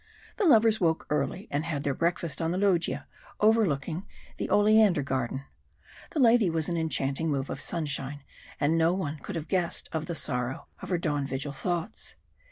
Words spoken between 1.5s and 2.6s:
and had their breakfast on the